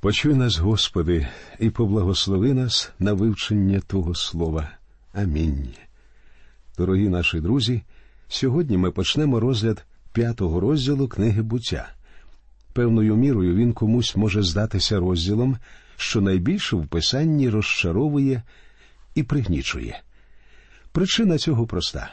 Почуй 0.00 0.34
нас, 0.34 0.58
Господи, 0.58 1.28
і 1.58 1.70
поблагослови 1.70 2.54
нас 2.54 2.92
на 2.98 3.12
вивчення 3.12 3.80
Твого 3.80 4.14
Слова. 4.14 4.70
Амінь. 5.12 5.68
Дорогі 6.76 7.08
наші 7.08 7.40
друзі, 7.40 7.82
сьогодні 8.28 8.76
ми 8.76 8.90
почнемо 8.90 9.40
розгляд 9.40 9.86
п'ятого 10.12 10.60
розділу 10.60 11.08
книги 11.08 11.42
буття. 11.42 11.88
Певною 12.72 13.16
мірою 13.16 13.54
він 13.54 13.72
комусь 13.72 14.16
може 14.16 14.42
здатися 14.42 15.00
розділом, 15.00 15.56
що 15.96 16.20
найбільше 16.20 16.76
в 16.76 16.86
писанні 16.86 17.48
розчаровує 17.48 18.42
і 19.14 19.22
пригнічує. 19.22 20.00
Причина 20.92 21.38
цього 21.38 21.66
проста 21.66 22.10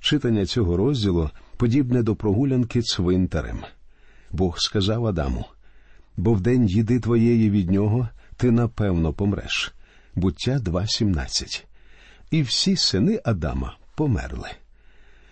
читання 0.00 0.46
цього 0.46 0.76
розділу 0.76 1.30
подібне 1.56 2.02
до 2.02 2.16
прогулянки 2.16 2.82
цвинтарем. 2.82 3.58
Бог 4.32 4.58
сказав 4.58 5.06
Адаму 5.06 5.46
бо 6.20 6.32
в 6.32 6.40
день 6.40 6.66
їди 6.66 7.00
твоєї 7.00 7.50
від 7.50 7.70
нього 7.70 8.08
ти 8.36 8.50
напевно 8.50 9.12
помреш. 9.12 9.72
Буття 10.14 10.58
2.17. 10.58 11.64
І 12.30 12.42
всі 12.42 12.76
сини 12.76 13.20
Адама 13.24 13.76
померли. 13.94 14.48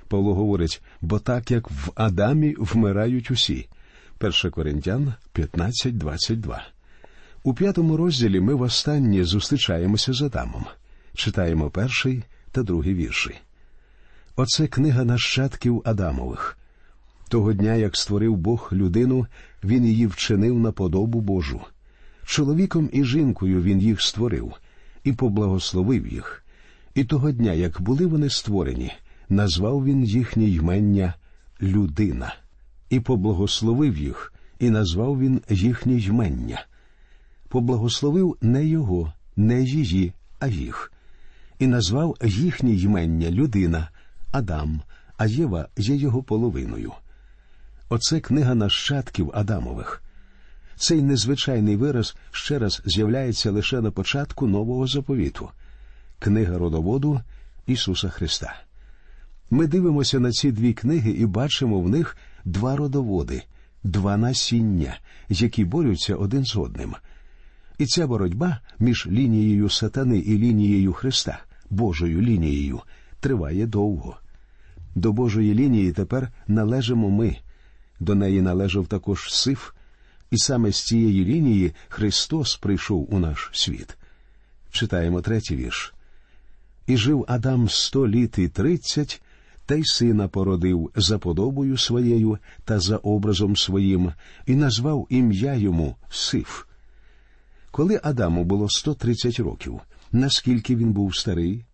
Павло 0.08 0.34
говорить, 0.34 0.82
бо 1.00 1.18
так 1.18 1.50
як 1.50 1.70
в 1.70 1.90
Адамі 1.94 2.54
вмирають 2.58 3.30
усі. 3.30 3.68
1 4.20 4.50
Коринтян 4.50 5.14
15.22. 5.34 6.58
У 7.42 7.54
п'ятому 7.54 7.96
розділі 7.96 8.40
ми 8.40 8.54
востаннє 8.54 9.24
зустрічаємося 9.24 10.12
з 10.12 10.22
Адамом. 10.22 10.64
Читаємо 11.14 11.70
перший 11.70 12.22
та 12.52 12.62
другий 12.62 12.94
вірші. 12.94 13.34
Оце 14.36 14.66
книга 14.66 15.04
нащадків 15.04 15.82
Адамових. 15.84 16.58
Того 17.28 17.52
дня, 17.52 17.74
як 17.74 17.96
створив 17.96 18.36
Бог 18.36 18.68
людину, 18.72 19.26
він 19.64 19.86
її 19.86 20.06
вчинив 20.06 20.58
на 20.58 20.72
подобу 20.72 21.20
Божу. 21.20 21.60
Чоловіком 22.24 22.90
і 22.92 23.04
жінкою 23.04 23.62
він 23.62 23.80
їх 23.80 24.02
створив 24.02 24.52
і 25.04 25.12
поблагословив 25.12 26.06
їх. 26.06 26.44
І 26.94 27.04
того 27.04 27.30
дня, 27.30 27.52
як 27.52 27.80
були 27.80 28.06
вони 28.06 28.30
створені, 28.30 28.92
назвав 29.28 29.84
він 29.84 30.04
їхнє 30.04 30.44
ймення 30.44 31.14
людина, 31.62 32.34
і 32.90 33.00
поблагословив 33.00 33.96
їх, 33.96 34.32
і 34.58 34.70
назвав 34.70 35.20
він 35.20 35.40
їхнє 35.50 35.98
ймення. 35.98 36.66
Поблагословив 37.48 38.36
не 38.42 38.66
його, 38.66 39.12
не 39.36 39.62
її, 39.62 40.12
а 40.38 40.46
їх, 40.46 40.92
і 41.58 41.66
назвав 41.66 42.16
їхнє 42.24 42.72
ймення 42.72 43.30
людина, 43.30 43.88
Адам, 44.32 44.80
а 45.16 45.26
Єва 45.26 45.68
є 45.76 45.96
його 45.96 46.22
половиною. 46.22 46.92
Оце 47.88 48.20
книга 48.20 48.54
нащадків 48.54 49.30
Адамових. 49.34 50.02
Цей 50.76 51.02
незвичайний 51.02 51.76
вираз 51.76 52.16
ще 52.30 52.58
раз 52.58 52.82
з'являється 52.84 53.50
лише 53.50 53.80
на 53.80 53.90
початку 53.90 54.46
нового 54.46 54.86
заповіту 54.86 55.50
книга 56.18 56.58
родоводу 56.58 57.20
Ісуса 57.66 58.08
Христа. 58.08 58.54
Ми 59.50 59.66
дивимося 59.66 60.20
на 60.20 60.32
ці 60.32 60.52
дві 60.52 60.72
книги 60.72 61.10
і 61.10 61.26
бачимо 61.26 61.80
в 61.80 61.88
них 61.88 62.16
два 62.44 62.76
родоводи, 62.76 63.42
два 63.84 64.16
насіння, 64.16 64.98
які 65.28 65.64
борються 65.64 66.16
один 66.16 66.44
з 66.44 66.56
одним. 66.56 66.94
І 67.78 67.86
ця 67.86 68.06
боротьба 68.06 68.60
між 68.78 69.06
лінією 69.06 69.68
сатани 69.68 70.18
і 70.18 70.38
лінією 70.38 70.92
Христа, 70.92 71.38
Божою 71.70 72.20
лінією, 72.22 72.80
триває 73.20 73.66
довго. 73.66 74.16
До 74.94 75.12
Божої 75.12 75.54
лінії 75.54 75.92
тепер 75.92 76.32
належимо 76.46 77.10
ми. 77.10 77.36
До 78.00 78.14
неї 78.14 78.42
належав 78.42 78.86
також 78.86 79.34
сиф, 79.34 79.70
і 80.30 80.38
саме 80.38 80.72
з 80.72 80.84
цієї 80.84 81.24
лінії 81.24 81.72
Христос 81.88 82.56
прийшов 82.56 83.14
у 83.14 83.18
наш 83.18 83.50
світ. 83.52 83.96
Читаємо 84.70 85.20
третій 85.20 85.56
вірш. 85.56 85.94
І 86.86 86.96
жив 86.96 87.24
Адам 87.28 87.68
сто 87.68 88.08
літ 88.08 88.38
і 88.38 88.48
тридцять, 88.48 89.22
та 89.66 89.74
й 89.74 89.84
сина 89.84 90.28
породив 90.28 90.90
за 90.96 91.18
подобою 91.18 91.78
своєю 91.78 92.38
та 92.64 92.80
за 92.80 92.96
образом 92.96 93.56
своїм, 93.56 94.12
і 94.46 94.54
назвав 94.54 95.06
ім'я 95.10 95.54
йому 95.54 95.96
Сиф. 96.10 96.64
Коли 97.70 98.00
Адаму 98.02 98.44
було 98.44 98.68
сто 98.70 98.94
тридцять 98.94 99.40
років, 99.40 99.80
наскільки 100.12 100.76
він 100.76 100.92
був 100.92 101.16
старий? 101.16 101.64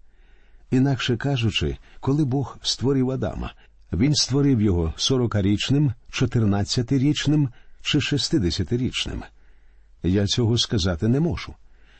Інакше 0.71 1.17
кажучи, 1.17 1.77
коли 2.01 2.25
Бог 2.25 2.59
створив 2.63 3.11
Адама, 3.11 3.55
він 3.93 4.15
створив 4.15 4.61
його 4.61 4.95
сорокарічним, 4.97 5.93
чотирнадцятирічним 6.11 7.49
чи 7.83 8.01
шестидесятирічним. 8.01 9.23
Я 10.03 10.27
цього 10.27 10.59
сказати 10.59 11.09
не 11.09 11.21
можу. 11.21 11.55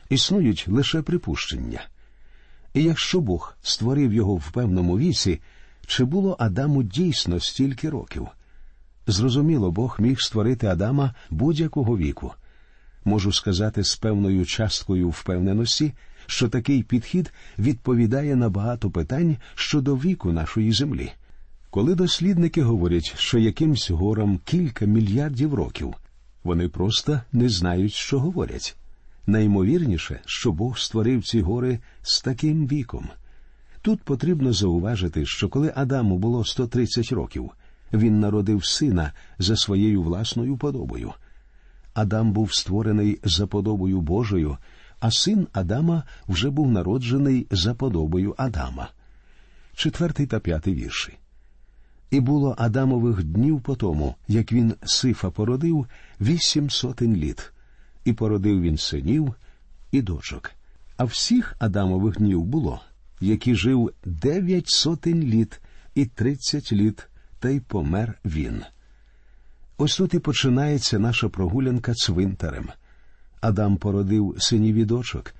Існують 0.09 0.67
лише 0.67 1.01
припущення. 1.01 1.81
І 2.73 2.83
якщо 2.83 3.19
Бог 3.19 3.57
створив 3.61 4.13
його 4.13 4.35
в 4.35 4.51
певному 4.51 4.97
віці, 4.97 5.41
чи 5.87 6.03
було 6.03 6.35
Адаму 6.39 6.83
дійсно 6.83 7.39
стільки 7.39 7.89
років? 7.89 8.27
Зрозуміло, 9.07 9.71
Бог 9.71 9.95
міг 9.99 10.19
створити 10.19 10.67
Адама 10.67 11.13
будь-якого 11.29 11.97
віку. 11.97 12.33
Можу 13.05 13.33
сказати 13.33 13.83
з 13.83 13.95
певною 13.95 14.45
часткою 14.45 15.09
впевненості, 15.09 15.93
що 16.25 16.49
такий 16.49 16.83
підхід 16.83 17.33
відповідає 17.59 18.35
на 18.35 18.49
багато 18.49 18.91
питань 18.91 19.37
щодо 19.55 19.95
віку 19.95 20.31
нашої 20.31 20.71
землі. 20.71 21.11
Коли 21.75 21.95
дослідники 21.95 22.61
говорять, 22.61 23.13
що 23.17 23.39
якимсь 23.39 23.89
горам 23.89 24.39
кілька 24.45 24.85
мільярдів 24.85 25.53
років, 25.53 25.93
вони 26.43 26.69
просто 26.69 27.21
не 27.31 27.49
знають, 27.49 27.93
що 27.93 28.19
говорять. 28.19 28.77
Наймовірніше, 29.27 30.19
що 30.25 30.51
Бог 30.51 30.79
створив 30.79 31.23
ці 31.23 31.41
гори 31.41 31.79
з 32.01 32.21
таким 32.21 32.67
віком. 32.67 33.09
Тут 33.81 34.01
потрібно 34.01 34.53
зауважити, 34.53 35.25
що 35.25 35.49
коли 35.49 35.73
Адаму 35.75 36.17
було 36.17 36.45
130 36.45 37.11
років, 37.11 37.51
він 37.93 38.19
народив 38.19 38.65
сина 38.65 39.11
за 39.39 39.57
своєю 39.57 40.01
власною 40.01 40.57
подобою. 40.57 41.13
Адам 41.93 42.31
був 42.31 42.53
створений 42.53 43.19
за 43.23 43.47
подобою 43.47 44.01
Божою, 44.01 44.57
а 44.99 45.11
син 45.11 45.47
Адама 45.53 46.03
вже 46.27 46.49
був 46.49 46.71
народжений 46.71 47.47
за 47.51 47.73
подобою 47.73 48.35
Адама. 48.37 48.89
Четвертий 49.73 50.27
та 50.27 50.39
п'ятий 50.39 50.73
вірші. 50.73 51.13
І 52.11 52.19
було 52.19 52.55
Адамових 52.57 53.23
днів 53.23 53.61
по 53.61 53.75
тому, 53.75 54.15
як 54.27 54.51
він 54.51 54.73
сифа 54.83 55.29
породив 55.29 55.87
вісім 56.21 56.69
сотень 56.69 57.15
літ, 57.15 57.53
і 58.05 58.13
породив 58.13 58.61
він 58.61 58.77
синів 58.77 59.35
і 59.91 60.01
дочок. 60.01 60.51
А 60.97 61.03
всіх 61.03 61.55
Адамових 61.59 62.17
днів 62.17 62.43
було, 62.43 62.81
які 63.21 63.55
жив 63.55 63.91
дев'ять 64.05 64.69
сотень 64.69 65.23
літ 65.23 65.61
і 65.95 66.05
тридцять 66.05 66.71
літ, 66.71 67.07
та 67.39 67.49
й 67.49 67.59
помер 67.59 68.19
він. 68.25 68.63
Ось 69.77 69.97
тут 69.97 70.13
і 70.13 70.19
починається 70.19 70.99
наша 70.99 71.29
прогулянка 71.29 71.93
цвинтарем. 71.93 72.69
Адам 73.41 73.77
породив 73.77 74.35
синів 74.39 74.75
і 74.75 74.85
дочок, 74.85 75.33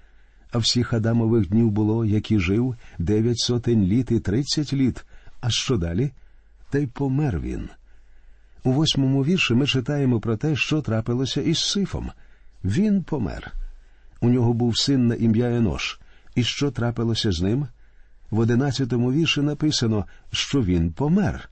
а 0.52 0.58
всіх 0.58 0.94
Адамових 0.94 1.50
днів 1.50 1.72
було, 1.72 2.06
які 2.06 2.40
жив 2.40 2.76
дев'ять 3.00 3.40
сотень 3.40 3.84
літ 3.84 4.12
і 4.12 4.20
тридцять 4.20 4.74
літ. 4.74 5.06
А 5.42 5.50
що 5.50 5.78
далі? 5.78 6.12
Та 6.76 6.80
й 6.80 6.88
помер 6.88 7.40
він. 7.40 7.70
У 8.64 8.72
восьмому 8.72 9.24
вірші 9.24 9.54
ми 9.54 9.68
читаємо 9.68 10.20
про 10.20 10.38
те, 10.38 10.56
що 10.56 10.82
трапилося 10.82 11.42
із 11.42 11.60
Сифом. 11.60 12.12
Він 12.64 13.04
помер. 13.04 13.54
У 14.22 14.30
нього 14.30 14.54
був 14.54 14.78
син 14.78 15.08
на 15.08 15.16
ім'я 15.16 15.46
Енош. 15.46 16.00
І 16.36 16.44
що 16.44 16.72
трапилося 16.72 17.32
з 17.32 17.42
ним? 17.42 17.68
В 18.30 18.40
одинадцятому 18.40 19.12
вірші 19.12 19.42
написано, 19.42 20.06
що 20.32 20.64
він 20.64 20.92
помер. 20.92 21.50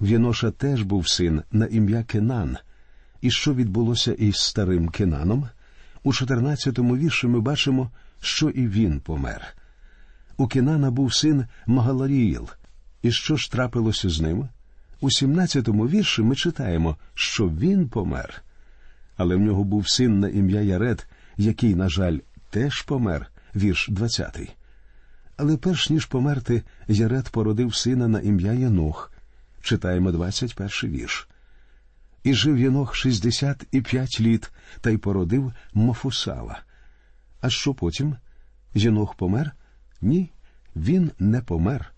В 0.00 0.06
Єноша 0.06 0.50
теж 0.50 0.82
був 0.82 1.08
син 1.08 1.42
на 1.52 1.66
ім'я 1.66 2.02
Кенан. 2.02 2.56
І 3.20 3.30
що 3.30 3.54
відбулося 3.54 4.12
із 4.12 4.36
старим 4.36 4.88
Кенаном? 4.88 5.48
У 6.02 6.12
чотирнадцятому 6.12 6.96
вірші 6.96 7.26
ми 7.26 7.40
бачимо, 7.40 7.90
що 8.20 8.48
і 8.48 8.68
він 8.68 9.00
помер. 9.00 9.56
У 10.36 10.48
Кенана 10.48 10.90
був 10.90 11.14
син 11.14 11.46
Магаларіїл– 11.66 12.48
і 13.04 13.12
що 13.12 13.36
ж 13.36 13.52
трапилося 13.52 14.10
з 14.10 14.20
ним? 14.20 14.48
У 15.00 15.08
17-му 15.08 15.88
вірші 15.88 16.22
ми 16.22 16.36
читаємо, 16.36 16.96
що 17.14 17.48
він 17.48 17.88
помер. 17.88 18.42
Але 19.16 19.36
в 19.36 19.40
нього 19.40 19.64
був 19.64 19.88
син 19.88 20.20
на 20.20 20.28
ім'я 20.28 20.60
Яред, 20.60 21.06
який, 21.36 21.74
на 21.74 21.88
жаль, 21.88 22.18
теж 22.50 22.82
помер, 22.82 23.26
вірш 23.56 23.88
20. 23.88 24.56
Але 25.36 25.56
перш 25.56 25.90
ніж 25.90 26.04
померти, 26.04 26.62
Яред 26.88 27.28
породив 27.28 27.74
сина 27.74 28.08
на 28.08 28.20
ім'я 28.20 28.52
Янох. 28.52 29.12
Читаємо 29.62 30.12
21 30.12 30.68
вірш. 30.90 31.28
І 32.22 32.34
жив 32.34 32.58
Янох 32.58 32.94
65 32.94 34.20
літ 34.20 34.52
та 34.80 34.90
й 34.90 34.96
породив 34.96 35.52
Мофусала. 35.74 36.62
А 37.40 37.50
що 37.50 37.74
потім? 37.74 38.16
Янох 38.74 39.14
помер? 39.14 39.52
Ні, 40.00 40.30
він 40.76 41.10
не 41.18 41.40
помер. 41.40 41.93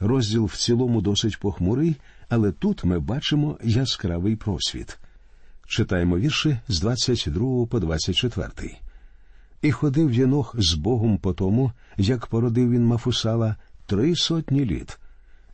Розділ 0.00 0.44
в 0.44 0.56
цілому 0.56 1.00
досить 1.00 1.40
похмурий, 1.40 1.96
але 2.28 2.52
тут 2.52 2.84
ми 2.84 2.98
бачимо 2.98 3.58
яскравий 3.64 4.36
просвіт. 4.36 4.98
Читаємо 5.66 6.18
вірші 6.18 6.58
з 6.68 6.80
22 6.80 7.66
по 7.66 7.80
24. 7.80 8.48
І 9.62 9.72
ходив 9.72 10.12
Єнох 10.12 10.54
з 10.58 10.74
Богом 10.74 11.18
по 11.18 11.32
тому, 11.32 11.72
як 11.96 12.26
породив 12.26 12.70
він 12.70 12.84
Мафусала 12.84 13.56
три 13.86 14.16
сотні 14.16 14.64
літ, 14.64 14.98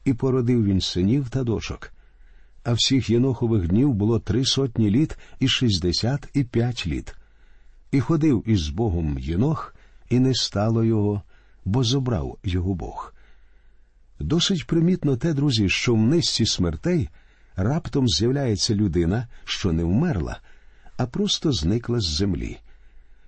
і 0.05 0.14
породив 0.14 0.64
він 0.64 0.81
синів 0.81 1.29
та 1.29 1.44
дочок. 1.44 1.93
А 2.64 2.73
всіх 2.73 3.11
Єнохових 3.11 3.69
днів 3.69 3.94
було 3.94 4.19
три 4.19 4.44
сотні 4.44 4.91
літ 4.91 5.19
і 5.41 5.49
шістдесят 5.49 6.29
і 6.35 6.44
п'ять 6.44 6.87
літ. 6.87 7.14
І 7.91 8.00
ходив 8.00 8.43
із 8.46 8.69
Богом 8.69 9.19
Єнох, 9.19 9.75
і 10.11 10.19
не 10.19 10.35
стало 10.35 10.85
його, 10.85 11.23
бо 11.64 11.85
забрав 11.85 12.38
його 12.44 12.75
Бог. 12.75 13.13
Досить 14.20 14.66
примітно 14.66 15.16
те, 15.16 15.32
друзі, 15.32 15.69
що 15.69 15.94
в 15.94 15.99
низці 15.99 16.46
смертей 16.46 17.08
раптом 17.56 18.08
з'являється 18.08 18.75
людина, 18.75 19.28
що 19.44 19.72
не 19.72 19.84
вмерла, 19.84 20.40
а 20.96 21.06
просто 21.06 21.52
зникла 21.52 22.00
з 22.00 22.05
землі. 22.05 22.58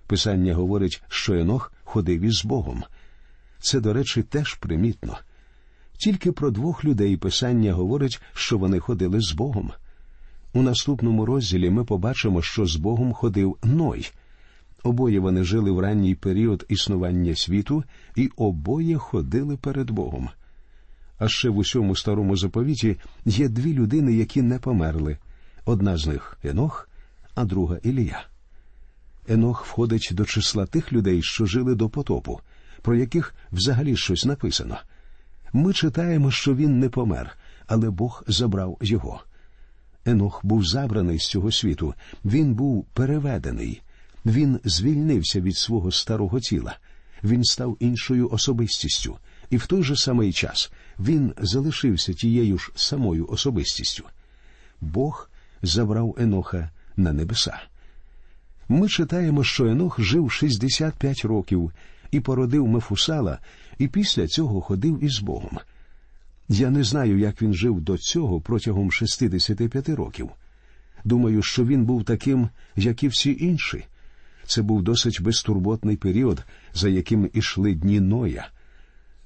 Писання 0.07 0.55
говорить, 0.55 1.01
що 1.07 1.33
Енох 1.33 1.73
ходив 1.83 2.21
із 2.21 2.45
Богом. 2.45 2.83
Це, 3.59 3.79
до 3.79 3.93
речі, 3.93 4.23
теж 4.23 4.53
примітно. 4.53 5.17
Тільки 5.97 6.31
про 6.31 6.51
двох 6.51 6.85
людей 6.85 7.17
Писання 7.17 7.73
говорить, 7.73 8.21
що 8.33 8.57
вони 8.57 8.79
ходили 8.79 9.21
з 9.21 9.31
Богом. 9.31 9.71
У 10.53 10.61
наступному 10.61 11.25
розділі 11.25 11.69
ми 11.69 11.85
побачимо, 11.85 12.41
що 12.41 12.65
з 12.65 12.75
Богом 12.75 13.13
ходив 13.13 13.57
Ной. 13.63 14.11
Обоє 14.83 15.19
вони 15.19 15.43
жили 15.43 15.71
в 15.71 15.79
ранній 15.79 16.15
період 16.15 16.65
існування 16.69 17.35
світу, 17.35 17.83
і 18.15 18.29
обоє 18.35 18.97
ходили 18.97 19.57
перед 19.57 19.91
Богом. 19.91 20.29
А 21.17 21.27
ще 21.27 21.49
в 21.49 21.57
усьому 21.57 21.95
старому 21.95 22.37
заповіті 22.37 22.97
є 23.25 23.49
дві 23.49 23.73
людини, 23.73 24.13
які 24.13 24.41
не 24.41 24.59
померли. 24.59 25.17
Одна 25.65 25.97
з 25.97 26.07
них 26.07 26.37
Енох, 26.43 26.89
а 27.35 27.45
друга 27.45 27.77
Ілія. 27.83 28.25
Енох 29.27 29.65
входить 29.65 30.09
до 30.11 30.25
числа 30.25 30.65
тих 30.65 30.93
людей, 30.93 31.21
що 31.21 31.45
жили 31.45 31.75
до 31.75 31.89
потопу, 31.89 32.39
про 32.81 32.95
яких 32.95 33.35
взагалі 33.51 33.95
щось 33.95 34.25
написано. 34.25 34.77
Ми 35.53 35.73
читаємо, 35.73 36.31
що 36.31 36.55
він 36.55 36.79
не 36.79 36.89
помер, 36.89 37.37
але 37.67 37.89
Бог 37.89 38.23
забрав 38.27 38.77
його. 38.81 39.21
Енох 40.05 40.45
був 40.45 40.65
забраний 40.65 41.19
з 41.19 41.27
цього 41.27 41.51
світу, 41.51 41.93
він 42.25 42.53
був 42.53 42.85
переведений, 42.93 43.81
він 44.25 44.59
звільнився 44.63 45.41
від 45.41 45.57
свого 45.57 45.91
старого 45.91 46.39
тіла, 46.39 46.77
він 47.23 47.43
став 47.43 47.77
іншою 47.79 48.29
особистістю, 48.29 49.17
і 49.49 49.57
в 49.57 49.67
той 49.67 49.83
же 49.83 49.95
самий 49.95 50.33
час 50.33 50.71
він 50.99 51.33
залишився 51.37 52.13
тією 52.13 52.57
ж 52.57 52.71
самою 52.75 53.27
особистістю. 53.27 54.03
Бог 54.81 55.29
забрав 55.61 56.15
Еноха 56.19 56.69
на 56.97 57.13
небеса. 57.13 57.59
Ми 58.69 58.89
читаємо, 58.89 59.43
що 59.43 59.67
Енох 59.67 60.01
жив 60.01 60.31
65 60.31 61.25
років 61.25 61.71
і 62.11 62.19
породив 62.19 62.67
Мефусала, 62.67 63.39
і 63.77 63.87
після 63.87 64.27
цього 64.27 64.61
ходив 64.61 65.03
із 65.03 65.19
Богом. 65.19 65.59
Я 66.49 66.69
не 66.69 66.83
знаю, 66.83 67.19
як 67.19 67.41
він 67.41 67.53
жив 67.53 67.81
до 67.81 67.97
цього 67.97 68.41
протягом 68.41 68.91
65 68.91 69.89
років. 69.89 70.29
Думаю, 71.03 71.41
що 71.41 71.65
він 71.65 71.85
був 71.85 72.03
таким, 72.03 72.49
як 72.75 73.03
і 73.03 73.07
всі 73.07 73.37
інші. 73.39 73.85
Це 74.45 74.61
був 74.61 74.83
досить 74.83 75.21
безтурботний 75.21 75.97
період, 75.97 76.43
за 76.73 76.89
яким 76.89 77.29
ішли 77.33 77.73
дні 77.73 77.99
Ноя. 77.99 78.47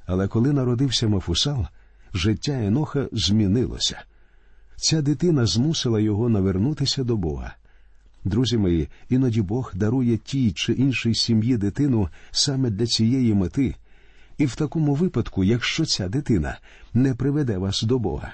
Але 0.06 0.28
коли 0.28 0.54
народився 0.54 1.08
Мафусал, 1.08 1.66
життя 2.14 2.52
Еноха 2.52 3.08
змінилося. 3.12 4.02
Ця 4.76 5.02
дитина 5.02 5.46
змусила 5.46 6.00
його 6.00 6.30
навернутися 6.30 7.04
до 7.04 7.18
Бога. 7.18 7.56
Друзі 8.24 8.58
мої, 8.58 8.90
іноді 9.10 9.42
Бог 9.42 9.72
дарує 9.76 10.18
тій 10.18 10.52
чи 10.52 10.74
іншій 10.74 11.16
сім'ї 11.16 11.58
дитину 11.58 12.10
саме 12.32 12.70
для 12.70 12.86
цієї 12.86 13.34
мети, 13.34 13.76
і 14.38 14.46
в 14.46 14.56
такому 14.56 14.96
випадку, 14.96 15.44
якщо 15.44 15.86
ця 15.86 16.10
дитина 16.10 16.60
не 16.94 17.16
приведе 17.16 17.58
вас 17.58 17.84
до 17.84 18.00
Бога, 18.00 18.34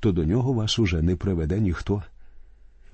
то 0.00 0.12
до 0.12 0.24
нього 0.24 0.52
вас 0.52 0.78
уже 0.78 1.02
не 1.02 1.16
приведе 1.16 1.60
ніхто. 1.60 2.02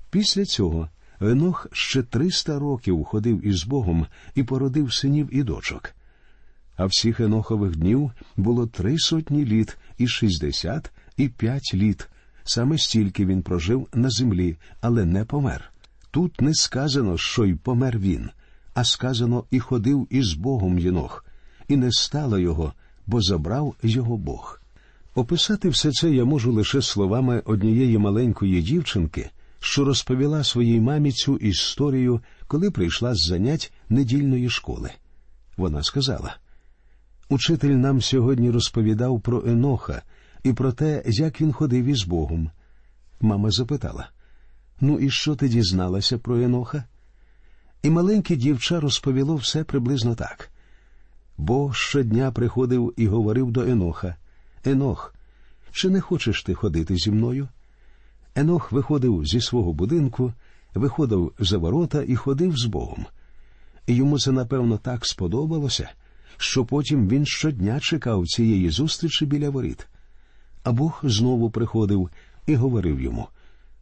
Після 0.09 0.45
цього 0.45 0.89
Енох 1.21 1.67
ще 1.71 2.03
триста 2.03 2.59
років 2.59 3.03
ходив 3.03 3.47
із 3.47 3.63
Богом 3.63 4.07
і 4.35 4.43
породив 4.43 4.93
синів 4.93 5.29
і 5.31 5.43
дочок. 5.43 5.93
А 6.77 6.85
всіх 6.85 7.19
Енохових 7.19 7.75
днів 7.75 8.11
було 8.37 8.67
три 8.67 8.97
сотні 8.97 9.45
літ 9.45 9.77
і 9.97 10.07
шістдесят 10.07 10.91
і 11.17 11.27
п'ять 11.27 11.71
літ. 11.73 12.07
Саме 12.43 12.77
стільки 12.77 13.25
він 13.25 13.41
прожив 13.41 13.87
на 13.93 14.09
землі, 14.09 14.57
але 14.81 15.05
не 15.05 15.25
помер. 15.25 15.71
Тут 16.11 16.41
не 16.41 16.53
сказано, 16.53 17.17
що 17.17 17.45
й 17.45 17.55
помер 17.55 17.99
він, 17.99 18.29
а 18.73 18.83
сказано 18.83 19.43
і 19.51 19.59
ходив 19.59 20.07
із 20.09 20.33
Богом 20.33 20.79
Єнох, 20.79 21.25
і 21.67 21.77
не 21.77 21.91
стало 21.91 22.39
його, 22.39 22.73
бо 23.07 23.21
забрав 23.21 23.75
його 23.83 24.17
Бог. 24.17 24.61
Описати 25.15 25.69
все 25.69 25.91
це 25.91 26.11
я 26.11 26.25
можу 26.25 26.51
лише 26.51 26.81
словами 26.81 27.41
однієї 27.45 27.97
маленької 27.97 28.61
дівчинки, 28.61 29.29
що 29.59 29.85
розповіла 29.85 30.43
своїй 30.43 30.81
мамі 30.81 31.11
цю 31.11 31.37
історію, 31.37 32.21
коли 32.47 32.71
прийшла 32.71 33.15
з 33.15 33.27
занять 33.27 33.73
недільної 33.89 34.49
школи. 34.49 34.91
Вона 35.57 35.83
сказала 35.83 36.35
Учитель 37.29 37.69
нам 37.69 38.01
сьогодні 38.01 38.51
розповідав 38.51 39.21
про 39.21 39.43
Еноха 39.45 40.01
і 40.43 40.53
про 40.53 40.71
те, 40.71 41.03
як 41.05 41.41
він 41.41 41.53
ходив 41.53 41.85
із 41.85 42.03
Богом. 42.03 42.49
Мама 43.21 43.51
запитала 43.51 44.09
Ну, 44.81 44.99
і 44.99 45.09
що 45.09 45.35
ти 45.35 45.49
дізналася 45.49 46.17
про 46.17 46.37
Еноха? 46.37 46.83
І 47.83 47.89
маленьке 47.89 48.35
дівча 48.35 48.79
розповіло 48.79 49.35
все 49.35 49.63
приблизно 49.63 50.15
так. 50.15 50.49
Бог 51.37 51.75
щодня 51.75 52.31
приходив 52.31 52.93
і 52.97 53.07
говорив 53.07 53.51
до 53.51 53.61
Еноха 53.61 54.15
Енох, 54.65 55.15
чи 55.71 55.89
не 55.89 56.01
хочеш 56.01 56.43
ти 56.43 56.53
ходити 56.53 56.95
зі 56.95 57.11
мною? 57.11 57.47
Енох 58.35 58.71
виходив 58.71 59.25
зі 59.25 59.41
свого 59.41 59.73
будинку, 59.73 60.33
виходив 60.73 61.33
за 61.39 61.57
ворота 61.57 62.03
і 62.07 62.15
ходив 62.15 62.57
з 62.57 62.65
Богом. 62.65 63.05
І 63.87 63.95
йому 63.95 64.19
це, 64.19 64.31
напевно, 64.31 64.77
так 64.77 65.05
сподобалося, 65.05 65.89
що 66.37 66.65
потім 66.65 67.07
він 67.07 67.25
щодня 67.25 67.79
чекав 67.79 68.27
цієї 68.27 68.69
зустрічі 68.69 69.25
біля 69.25 69.49
воріт. 69.49 69.87
А 70.63 70.71
Бог 70.71 70.99
знову 71.03 71.49
приходив 71.49 72.09
і 72.47 72.55
говорив 72.55 73.01
йому 73.01 73.27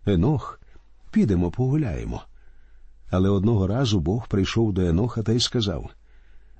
Енох, 0.05 0.59
підемо 1.11 1.51
погуляємо. 1.51 2.23
Але 3.11 3.29
одного 3.29 3.67
разу 3.67 3.99
Бог 3.99 4.27
прийшов 4.27 4.73
до 4.73 4.81
Еноха 4.81 5.23
та 5.23 5.31
й 5.31 5.39
сказав 5.39 5.89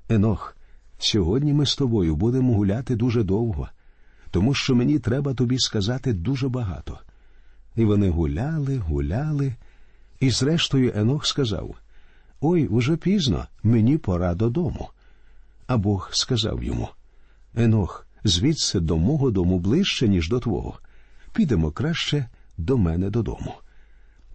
Енох, 0.08 0.56
сьогодні 0.98 1.52
ми 1.52 1.66
з 1.66 1.76
тобою 1.76 2.16
будемо 2.16 2.54
гуляти 2.54 2.96
дуже 2.96 3.22
довго, 3.22 3.68
тому 4.30 4.54
що 4.54 4.74
мені 4.74 4.98
треба 4.98 5.34
тобі 5.34 5.58
сказати 5.58 6.12
дуже 6.12 6.48
багато. 6.48 6.98
І 7.76 7.84
вони 7.84 8.10
гуляли, 8.10 8.78
гуляли, 8.78 9.54
і 10.20 10.30
зрештою 10.30 10.92
Енох 10.94 11.26
сказав 11.26 11.74
Ой, 12.40 12.66
уже 12.66 12.96
пізно, 12.96 13.46
мені 13.62 13.98
пора 13.98 14.34
додому. 14.34 14.88
А 15.66 15.76
Бог 15.76 16.10
сказав 16.12 16.62
йому 16.62 16.88
Енох, 17.54 18.06
звідси 18.24 18.80
до 18.80 18.96
мого 18.96 19.30
дому 19.30 19.58
ближче, 19.58 20.08
ніж 20.08 20.28
до 20.28 20.40
твого. 20.40 20.78
Підемо 21.32 21.70
краще 21.70 22.28
до 22.58 22.78
мене 22.78 23.10
додому. 23.10 23.54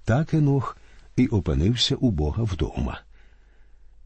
Так 0.06 0.34
Енох 0.34 0.78
і 1.16 1.28
опинився 1.28 1.96
у 1.96 2.12
Бога 2.12 2.44
вдома. 2.44 3.02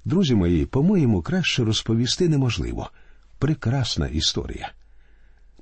Друзі 0.06 0.36
мої, 0.36 0.66
по-моєму, 0.66 1.22
краще 1.22 1.64
розповісти 1.64 2.30
неможливо. 2.30 2.90
Прекрасна 3.40 4.08
історія. 4.08 4.72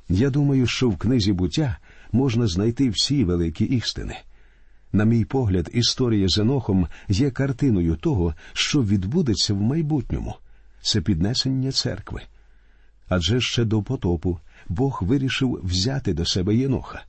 Я 0.09 0.29
думаю, 0.29 0.67
що 0.67 0.89
в 0.89 0.97
книзі 0.97 1.33
буття 1.33 1.77
можна 2.11 2.47
знайти 2.47 2.89
всі 2.89 3.23
великі 3.23 3.65
істини. 3.65 4.17
На 4.93 5.05
мій 5.05 5.25
погляд, 5.25 5.69
історія 5.73 6.27
з 6.27 6.37
Енохом 6.37 6.87
є 7.09 7.31
картиною 7.31 7.95
того, 7.95 8.33
що 8.53 8.83
відбудеться 8.83 9.53
в 9.53 9.61
майбутньому 9.61 10.35
це 10.83 11.01
піднесення 11.01 11.71
церкви. 11.71 12.21
Адже 13.07 13.41
ще 13.41 13.65
до 13.65 13.83
потопу 13.83 14.39
Бог 14.67 14.99
вирішив 15.01 15.59
взяти 15.63 16.13
до 16.13 16.25
себе 16.25 16.55
Єноха. 16.55 17.03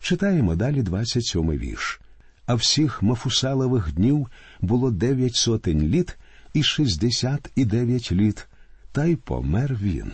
Читаємо 0.00 0.56
далі 0.56 0.82
27-й 0.82 1.58
вірш. 1.58 2.00
А 2.46 2.54
всіх 2.54 3.02
Мафусалових 3.02 3.92
днів 3.92 4.28
було 4.60 4.90
дев'ять 4.90 5.34
сотень 5.34 5.82
літ 5.82 6.18
і 6.54 6.62
шістдесят 6.62 7.50
і 7.56 7.64
дев'ять 7.64 8.12
літ, 8.12 8.48
та 8.92 9.04
й 9.04 9.16
помер 9.16 9.74
він. 9.82 10.12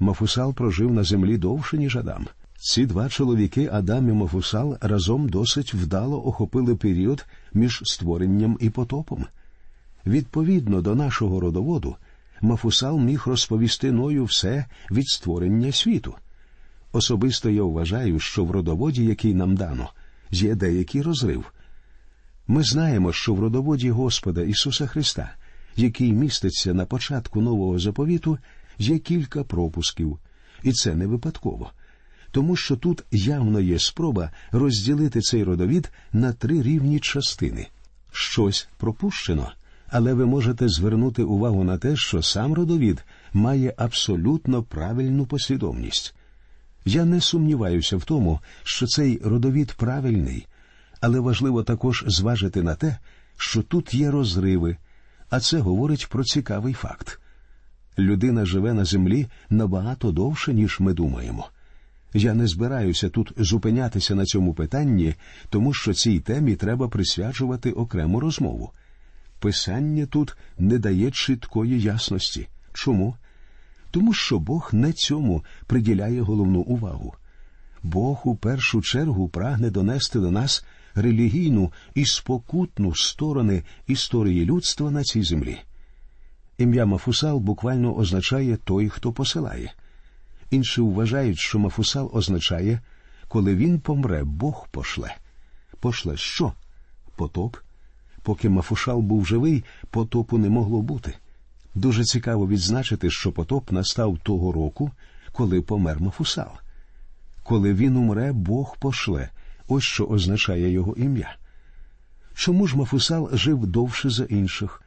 Мафусал 0.00 0.54
прожив 0.54 0.92
на 0.92 1.02
землі 1.02 1.38
довше, 1.38 1.78
ніж 1.78 1.96
Адам. 1.96 2.26
Ці 2.58 2.86
два 2.86 3.08
чоловіки, 3.08 3.68
Адам 3.72 4.08
і 4.08 4.12
Мафусал, 4.12 4.78
разом 4.80 5.28
досить 5.28 5.74
вдало 5.74 6.26
охопили 6.26 6.76
період 6.76 7.26
між 7.52 7.80
створенням 7.84 8.58
і 8.60 8.70
потопом. 8.70 9.26
Відповідно 10.06 10.82
до 10.82 10.94
нашого 10.94 11.40
родоводу, 11.40 11.96
Мафусал 12.40 13.00
міг 13.00 13.22
розповісти 13.26 13.92
Ною 13.92 14.24
все 14.24 14.64
від 14.90 15.08
створення 15.08 15.72
світу. 15.72 16.14
Особисто 16.92 17.50
я 17.50 17.62
вважаю, 17.62 18.20
що 18.20 18.44
в 18.44 18.50
родоводі, 18.50 19.04
який 19.04 19.34
нам 19.34 19.56
дано, 19.56 19.90
є 20.30 20.54
деякий 20.54 21.02
розрив. 21.02 21.52
Ми 22.48 22.62
знаємо, 22.62 23.12
що 23.12 23.34
в 23.34 23.40
родоводі 23.40 23.90
Господа 23.90 24.42
Ісуса 24.42 24.86
Христа, 24.86 25.34
який 25.76 26.12
міститься 26.12 26.74
на 26.74 26.86
початку 26.86 27.40
нового 27.40 27.78
заповіту, 27.78 28.38
є 28.78 28.98
кілька 28.98 29.44
пропусків, 29.44 30.18
і 30.62 30.72
це 30.72 30.94
не 30.94 31.06
випадково, 31.06 31.70
тому 32.30 32.56
що 32.56 32.76
тут 32.76 33.04
явно 33.10 33.60
є 33.60 33.78
спроба 33.78 34.30
розділити 34.52 35.20
цей 35.20 35.44
родовід 35.44 35.90
на 36.12 36.32
три 36.32 36.62
рівні 36.62 37.00
частини. 37.00 37.66
Щось 38.12 38.68
пропущено, 38.76 39.52
але 39.96 40.14
ви 40.14 40.26
можете 40.26 40.68
звернути 40.68 41.22
увагу 41.22 41.64
на 41.64 41.78
те, 41.78 41.96
що 41.96 42.22
сам 42.22 42.54
родовід 42.54 43.04
має 43.32 43.74
абсолютно 43.76 44.62
правильну 44.62 45.26
послідовність. 45.26 46.14
Я 46.84 47.04
не 47.04 47.20
сумніваюся 47.20 47.96
в 47.96 48.04
тому, 48.04 48.40
що 48.62 48.86
цей 48.86 49.20
родовід 49.24 49.72
правильний, 49.72 50.46
але 51.00 51.20
важливо 51.20 51.62
також 51.62 52.04
зважити 52.06 52.62
на 52.62 52.74
те, 52.74 52.98
що 53.36 53.62
тут 53.62 53.94
є 53.94 54.10
розриви, 54.10 54.76
а 55.30 55.40
це 55.40 55.58
говорить 55.58 56.08
про 56.10 56.24
цікавий 56.24 56.74
факт. 56.74 57.20
Людина 57.98 58.46
живе 58.46 58.74
на 58.74 58.84
землі 58.84 59.26
набагато 59.50 60.12
довше, 60.12 60.54
ніж 60.54 60.80
ми 60.80 60.92
думаємо. 60.92 61.48
Я 62.14 62.34
не 62.34 62.46
збираюся 62.46 63.08
тут 63.08 63.32
зупинятися 63.36 64.14
на 64.14 64.24
цьому 64.24 64.54
питанні, 64.54 65.14
тому 65.50 65.74
що 65.74 65.94
цій 65.94 66.20
темі 66.20 66.56
треба 66.56 66.88
присвячувати 66.88 67.72
окрему 67.72 68.20
розмову. 68.20 68.72
Писання 69.46 70.06
тут 70.06 70.36
не 70.58 70.78
дає 70.78 71.10
чіткої 71.10 71.80
ясності. 71.80 72.48
Чому? 72.72 73.16
Тому 73.90 74.14
що 74.14 74.38
Бог 74.38 74.70
не 74.72 74.92
цьому 74.92 75.44
приділяє 75.66 76.20
головну 76.20 76.60
увагу. 76.60 77.14
Бог 77.82 78.20
у 78.24 78.36
першу 78.36 78.82
чергу 78.82 79.28
прагне 79.28 79.70
донести 79.70 80.20
до 80.20 80.30
нас 80.30 80.64
релігійну 80.94 81.72
і 81.94 82.06
спокутну 82.06 82.94
сторони 82.94 83.62
історії 83.86 84.44
людства 84.44 84.90
на 84.90 85.02
цій 85.04 85.22
землі. 85.22 85.58
Ім'я 86.58 86.86
Мафусал 86.86 87.38
буквально 87.38 87.96
означає 87.96 88.56
той, 88.56 88.88
хто 88.88 89.12
посилає. 89.12 89.72
Інші 90.50 90.80
вважають, 90.80 91.38
що 91.38 91.58
Мафусал 91.58 92.10
означає, 92.12 92.80
коли 93.28 93.54
він 93.54 93.80
помре, 93.80 94.24
Бог 94.24 94.68
пошле. 94.70 95.16
Пошле 95.80 96.16
що? 96.16 96.52
Потоп? 97.16 97.56
Поки 98.26 98.48
Мафушал 98.48 99.00
був 99.00 99.26
живий, 99.26 99.64
потопу 99.90 100.38
не 100.38 100.48
могло 100.48 100.82
бути. 100.82 101.14
Дуже 101.74 102.04
цікаво 102.04 102.48
відзначити, 102.48 103.10
що 103.10 103.32
потоп 103.32 103.72
настав 103.72 104.18
того 104.22 104.52
року, 104.52 104.90
коли 105.32 105.60
помер 105.60 106.00
Мафусал. 106.00 106.50
Коли 107.42 107.74
він 107.74 107.96
умре, 107.96 108.32
Бог 108.32 108.76
пошле. 108.78 109.30
Ось 109.68 109.84
що 109.84 110.06
означає 110.06 110.70
його 110.70 110.94
ім'я. 110.96 111.36
Чому 112.34 112.66
ж 112.66 112.76
Мафусал 112.76 113.30
жив 113.32 113.66
довше 113.66 114.10
за 114.10 114.24
інших? 114.24 114.82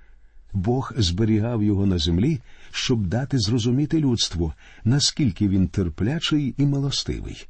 Бог 0.53 0.93
зберігав 0.97 1.63
його 1.63 1.85
на 1.85 1.97
землі, 1.97 2.39
щоб 2.71 3.07
дати 3.07 3.39
зрозуміти 3.39 3.99
людству, 3.99 4.53
наскільки 4.83 5.47
він 5.47 5.67
терплячий 5.67 6.55
і 6.57 6.65
милостивий. 6.65 7.47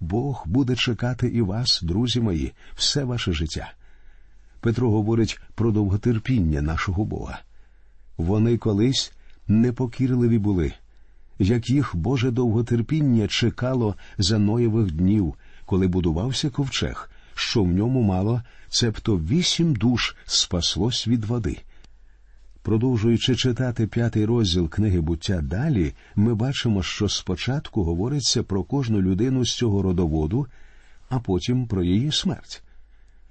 Бог 0.00 0.42
буде 0.46 0.76
чекати 0.76 1.28
і 1.28 1.42
вас, 1.42 1.80
друзі 1.82 2.20
мої, 2.20 2.52
все 2.76 3.04
ваше 3.04 3.32
життя. 3.32 3.72
Петро 4.66 4.90
говорить 4.90 5.40
про 5.54 5.70
довготерпіння 5.70 6.62
нашого 6.62 7.04
Бога. 7.04 7.40
Вони 8.16 8.58
колись 8.58 9.12
непокірливі 9.48 10.38
були, 10.38 10.72
як 11.38 11.70
їх 11.70 11.96
Боже 11.96 12.30
довготерпіння 12.30 13.28
чекало 13.28 13.94
за 14.18 14.38
Ноєвих 14.38 14.92
днів, 14.92 15.34
коли 15.66 15.86
будувався 15.86 16.50
ковчег, 16.50 17.10
що 17.34 17.62
в 17.62 17.68
ньому 17.68 18.02
мало, 18.02 18.42
цебто 18.68 19.16
вісім 19.16 19.74
душ 19.74 20.16
спаслось 20.24 21.08
від 21.08 21.24
води. 21.24 21.58
Продовжуючи 22.62 23.36
читати 23.36 23.86
п'ятий 23.86 24.24
розділ 24.24 24.68
книги 24.68 25.00
буття 25.00 25.40
далі, 25.42 25.92
ми 26.16 26.34
бачимо, 26.34 26.82
що 26.82 27.08
спочатку 27.08 27.84
говориться 27.84 28.42
про 28.42 28.62
кожну 28.64 29.02
людину 29.02 29.44
з 29.44 29.54
цього 29.54 29.82
родоводу, 29.82 30.46
а 31.08 31.18
потім 31.18 31.66
про 31.66 31.82
її 31.82 32.12
смерть. 32.12 32.62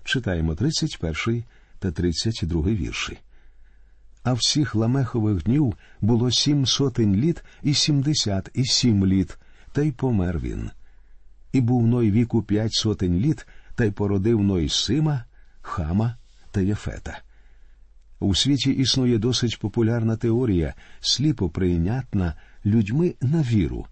Читаємо 0.05 0.55
31 0.55 1.43
та 1.79 1.91
32 1.91 2.61
вірші. 2.61 3.17
А 4.23 4.33
всіх 4.33 4.75
ламехових 4.75 5.43
днів 5.43 5.73
було 6.01 6.31
сім 6.31 6.65
сотень 6.65 7.15
літ 7.15 7.43
і 7.63 7.73
сімдесят 7.73 8.49
і 8.53 8.65
сім 8.65 9.05
літ, 9.05 9.37
та 9.71 9.81
й 9.81 9.91
помер 9.91 10.39
він. 10.39 10.69
І 11.51 11.61
був 11.61 11.87
ной 11.87 12.11
віку 12.11 12.43
п'ять 12.43 12.73
сотень 12.73 13.19
літ, 13.19 13.47
та 13.75 13.85
й 13.85 13.91
породив 13.91 14.43
ной 14.43 14.69
Сима, 14.69 15.25
Хама 15.61 16.17
та 16.51 16.61
Єфета. 16.61 17.19
У 18.19 18.35
світі 18.35 18.71
існує 18.71 19.17
досить 19.17 19.59
популярна 19.59 20.17
теорія, 20.17 20.73
сліпо 20.99 21.49
прийнятна 21.49 22.33
людьми 22.65 23.15
на 23.21 23.41
віру, 23.41 23.87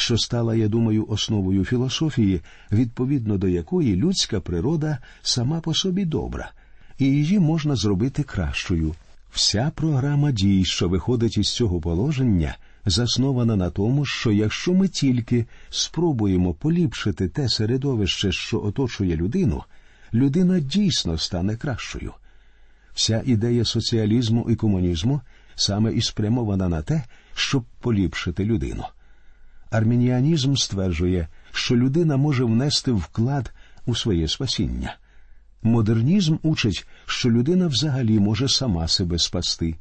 що 0.00 0.18
стала, 0.18 0.54
я 0.54 0.68
думаю, 0.68 1.06
основою 1.08 1.64
філософії, 1.64 2.40
відповідно 2.72 3.38
до 3.38 3.48
якої 3.48 3.96
людська 3.96 4.40
природа 4.40 4.98
сама 5.22 5.60
по 5.60 5.74
собі 5.74 6.04
добра, 6.04 6.52
і 6.98 7.04
її 7.04 7.38
можна 7.38 7.76
зробити 7.76 8.22
кращою. 8.22 8.94
Вся 9.32 9.72
програма 9.74 10.32
дій, 10.32 10.64
що 10.64 10.88
виходить 10.88 11.38
із 11.38 11.46
цього 11.46 11.80
положення, 11.80 12.56
заснована 12.86 13.56
на 13.56 13.70
тому, 13.70 14.04
що 14.04 14.32
якщо 14.32 14.74
ми 14.74 14.88
тільки 14.88 15.46
спробуємо 15.70 16.54
поліпшити 16.54 17.28
те 17.28 17.48
середовище, 17.48 18.32
що 18.32 18.62
оточує 18.62 19.16
людину, 19.16 19.62
людина 20.14 20.60
дійсно 20.60 21.18
стане 21.18 21.56
кращою. 21.56 22.12
Вся 22.94 23.22
ідея 23.26 23.64
соціалізму 23.64 24.46
і 24.50 24.56
комунізму 24.56 25.20
саме 25.54 25.92
і 25.92 26.00
спрямована 26.02 26.68
на 26.68 26.82
те, 26.82 27.02
щоб 27.34 27.64
поліпшити 27.80 28.44
людину. 28.44 28.84
Армініанізм 29.70 30.54
стверджує, 30.54 31.28
що 31.52 31.76
людина 31.76 32.16
може 32.16 32.44
внести 32.44 32.92
вклад 32.92 33.52
у 33.86 33.94
своє 33.94 34.28
спасіння. 34.28 34.96
Модернізм 35.62 36.36
учить, 36.42 36.86
що 37.06 37.30
людина 37.30 37.66
взагалі 37.66 38.18
може 38.18 38.48
сама 38.48 38.88
себе 38.88 39.18
спасти. 39.18 39.76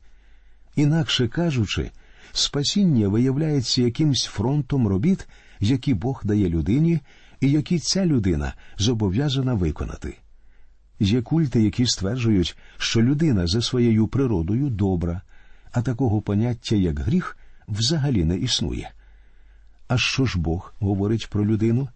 Інакше 0.76 1.28
кажучи, 1.28 1.92
спасіння 2.32 3.08
виявляється 3.08 3.82
якимсь 3.82 4.24
фронтом 4.24 4.88
робіт, 4.88 5.28
які 5.60 5.94
Бог 5.94 6.22
дає 6.24 6.50
людині, 6.50 7.00
і 7.42 7.52
які 7.52 7.80
ця 7.80 8.06
людина 8.06 8.54
зобов'язана 8.78 9.54
виконати. 9.54 10.18
Є 11.00 11.22
культи, 11.22 11.62
які 11.62 11.86
стверджують, 11.86 12.58
що 12.78 13.02
людина 13.02 13.48
за 13.48 13.62
своєю 13.62 14.08
природою 14.08 14.70
добра, 14.70 15.22
а 15.72 15.82
такого 15.82 16.22
поняття, 16.22 16.76
як 16.76 17.00
гріх, 17.00 17.38
взагалі 17.68 18.26
не 18.26 18.38
існує. 18.38 18.92
А 19.90 19.98
що 19.98 20.26
ж 20.26 20.40
Бог 20.40 20.74
говорить 20.80 21.28
про 21.30 21.46
людину? 21.46 21.90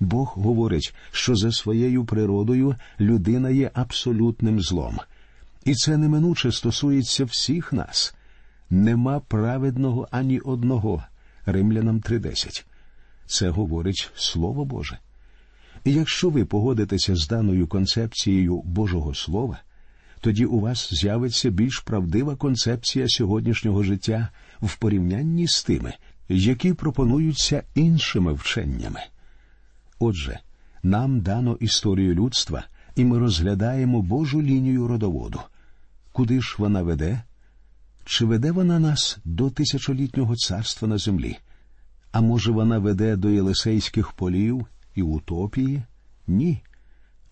Бог 0.00 0.32
говорить, 0.36 0.94
що 1.10 1.36
за 1.36 1.52
своєю 1.52 2.04
природою 2.04 2.76
людина 3.00 3.50
є 3.50 3.70
абсолютним 3.74 4.60
злом, 4.60 4.98
і 5.64 5.74
це 5.74 5.96
неминуче 5.96 6.52
стосується 6.52 7.24
всіх 7.24 7.72
нас. 7.72 8.14
Нема 8.70 9.20
праведного 9.20 10.08
ані 10.10 10.40
одного. 10.40 11.04
Римлянам 11.46 12.00
3.10. 12.00 12.64
Це 13.26 13.48
говорить 13.48 14.10
Слово 14.14 14.64
Боже. 14.64 14.98
І 15.84 15.92
якщо 15.92 16.30
ви 16.30 16.44
погодитеся 16.44 17.16
з 17.16 17.28
даною 17.28 17.66
концепцією 17.66 18.62
Божого 18.62 19.14
Слова, 19.14 19.60
тоді 20.20 20.44
у 20.44 20.60
вас 20.60 20.88
з'явиться 20.92 21.50
більш 21.50 21.78
правдива 21.78 22.36
концепція 22.36 23.04
сьогоднішнього 23.08 23.82
життя 23.82 24.28
в 24.62 24.76
порівнянні 24.76 25.46
з 25.46 25.64
тими, 25.64 25.94
які 26.30 26.72
пропонуються 26.72 27.62
іншими 27.74 28.32
вченнями. 28.32 29.00
Отже, 29.98 30.40
нам 30.82 31.20
дано 31.20 31.56
історію 31.60 32.14
людства, 32.14 32.64
і 32.96 33.04
ми 33.04 33.18
розглядаємо 33.18 34.02
Божу 34.02 34.42
лінію 34.42 34.86
родоводу. 34.86 35.40
Куди 36.12 36.40
ж 36.40 36.56
вона 36.58 36.82
веде? 36.82 37.22
Чи 38.04 38.24
веде 38.24 38.52
вона 38.52 38.78
нас 38.78 39.18
до 39.24 39.50
тисячолітнього 39.50 40.36
царства 40.36 40.88
на 40.88 40.98
землі? 40.98 41.38
А 42.12 42.20
може, 42.20 42.52
вона 42.52 42.78
веде 42.78 43.16
до 43.16 43.30
Єлисейських 43.30 44.12
полів 44.12 44.66
і 44.94 45.02
утопії? 45.02 45.82
Ні. 46.26 46.62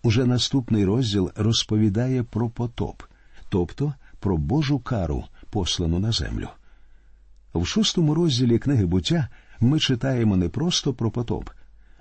Уже 0.03 0.25
наступний 0.25 0.85
розділ 0.85 1.31
розповідає 1.35 2.23
про 2.23 2.49
потоп, 2.49 3.03
тобто 3.49 3.93
про 4.19 4.37
Божу 4.37 4.79
кару, 4.79 5.23
послану 5.49 5.99
на 5.99 6.11
землю. 6.11 6.47
В 7.53 7.65
шостому 7.65 8.15
розділі 8.15 8.59
книги 8.59 8.85
буття 8.85 9.27
ми 9.59 9.79
читаємо 9.79 10.37
не 10.37 10.49
просто 10.49 10.93
про 10.93 11.11
потоп, 11.11 11.49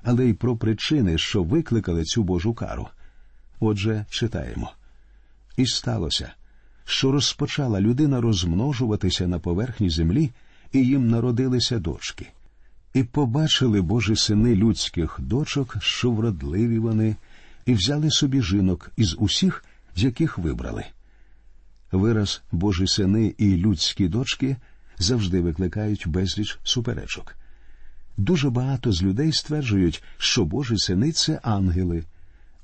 але 0.02 0.26
й 0.26 0.33
про 0.33 0.57
причини, 0.57 1.19
що 1.19 1.43
викликали 1.43 2.05
цю 2.05 2.23
Божу 2.23 2.55
кару. 2.55 2.88
Отже, 3.61 4.05
читаємо. 4.11 4.73
І 5.57 5.67
сталося, 5.67 6.33
що 6.85 7.12
розпочала 7.12 7.81
людина 7.81 8.21
розмножуватися 8.21 9.26
на 9.26 9.38
поверхні 9.38 9.90
землі, 9.90 10.31
і 10.73 10.87
їм 10.87 11.09
народилися 11.09 11.78
дочки. 11.78 12.26
І 12.95 13.02
побачили 13.02 13.81
Божі 13.81 14.17
сини 14.17 14.55
людських 14.55 15.17
дочок, 15.21 15.76
що 15.81 16.11
вродливі 16.11 16.78
вони, 16.78 17.17
і 17.67 17.75
взяли 17.75 18.11
собі 18.11 18.43
жінок 18.43 18.90
із 18.97 19.17
усіх, 19.19 19.64
з 19.97 20.05
яких 20.05 20.38
вибрали. 20.38 20.85
Вираз 21.93 22.43
Божі 22.52 22.87
сини 22.87 23.35
і 23.38 23.57
людські 23.57 24.09
дочки 24.09 24.57
завжди 24.99 25.40
викликають 25.40 26.09
безліч 26.09 26.59
суперечок. 26.62 27.37
Дуже 28.17 28.50
багато 28.50 28.93
з 28.93 29.02
людей 29.02 29.33
стверджують, 29.33 30.02
що 30.19 30.45
Божі 30.45 30.78
сини 30.78 31.12
це 31.12 31.40
ангели. 31.43 32.05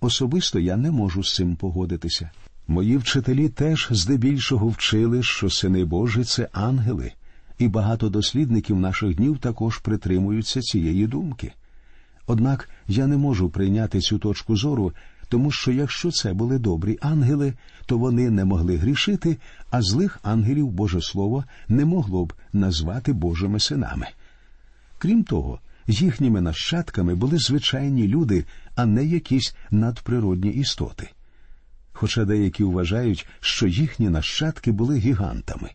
Особисто 0.01 0.59
я 0.59 0.77
не 0.77 0.91
можу 0.91 1.25
з 1.25 1.35
цим 1.35 1.57
погодитися. 1.57 2.31
Мої 2.69 2.97
вчителі 2.97 3.49
теж 3.49 3.89
здебільшого 3.91 4.69
вчили, 4.69 5.23
що 5.23 5.51
сини 5.51 5.85
Божі 5.85 6.25
це 6.25 6.49
ангели, 6.53 7.13
і 7.59 7.69
багато 7.69 8.09
дослідників 8.09 8.81
наших 8.81 9.15
днів 9.15 9.39
також 9.39 9.79
притримуються 9.79 10.61
цієї 10.61 11.07
думки. 11.07 11.53
Однак 12.27 12.69
я 12.89 13.07
не 13.07 13.17
можу 13.17 13.51
прийняти 13.51 14.01
цю 14.01 14.19
точку 14.19 14.57
зору, 14.57 14.93
тому 15.29 15.51
що 15.51 15.73
якщо 15.73 16.11
це 16.11 16.33
були 16.33 16.59
добрі 16.59 16.99
ангели, 17.01 17.55
то 17.87 17.99
вони 17.99 18.31
не 18.31 18.45
могли 18.45 18.77
грішити, 18.77 19.37
а 19.71 19.83
злих 19.83 20.19
ангелів 20.23 20.71
Боже 20.71 21.03
Слово 21.03 21.45
не 21.69 21.85
могло 21.85 22.25
б 22.25 22.33
назвати 22.53 23.13
Божими 23.13 23.61
синами. 23.61 24.07
Крім 24.99 25.25
того, 25.25 25.61
їхніми 25.87 26.41
нащадками 26.41 27.15
були 27.15 27.39
звичайні 27.39 28.09
люди, 28.09 28.45
а 28.77 28.87
не 28.87 29.05
якісь 29.05 29.57
надприродні 29.71 30.51
істоти. 30.51 31.11
Хоча 31.93 32.25
деякі 32.25 32.65
вважають, 32.65 33.27
що 33.41 33.67
їхні 33.67 34.09
нащадки 34.09 34.73
були 34.73 34.99
гігантами. 34.99 35.71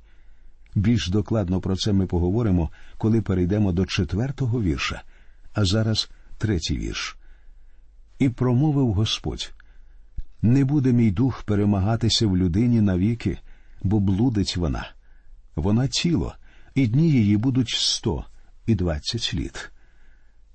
Більш 0.76 1.10
докладно 1.10 1.62
про 1.62 1.76
це 1.76 1.94
ми 1.94 2.06
поговоримо, 2.06 2.70
коли 2.98 3.22
перейдемо 3.22 3.72
до 3.72 3.86
четвертого 3.86 4.62
вірша, 4.62 5.02
а 5.54 5.66
зараз 5.66 6.10
третій 6.38 6.78
вірш. 6.78 7.19
І 8.20 8.30
промовив 8.30 8.94
Господь 8.94 9.54
не 10.42 10.66
буде 10.66 10.92
мій 10.92 11.12
дух 11.12 11.44
перемагатися 11.44 12.28
в 12.28 12.38
людині 12.38 12.82
навіки, 12.82 13.38
бо 13.84 14.00
блудить 14.00 14.58
вона. 14.58 14.92
Вона 15.56 15.88
тіло, 15.88 16.36
і 16.76 16.88
дні 16.88 17.12
її 17.12 17.38
будуть 17.38 17.70
сто 17.70 18.26
і 18.66 18.76
двадцять 18.76 19.34
літ. 19.34 19.72